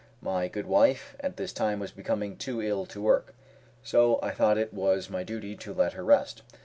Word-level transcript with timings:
My 0.23 0.47
good 0.47 0.65
wife 0.65 1.15
at 1.19 1.37
this 1.37 1.53
time 1.53 1.79
was 1.79 1.91
becoming 1.91 2.35
too 2.35 2.59
ill 2.59 2.87
to 2.87 2.99
work, 2.99 3.35
so 3.83 4.17
I 4.23 4.31
thought 4.31 4.57
it 4.57 4.73
was 4.73 5.11
my 5.11 5.21
duty 5.21 5.55
to 5.57 5.75
let 5.75 5.93
her 5.93 6.03
rest. 6.03 6.41